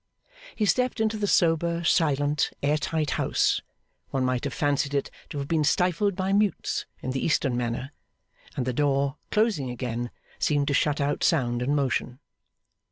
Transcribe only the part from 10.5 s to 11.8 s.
to shut out sound and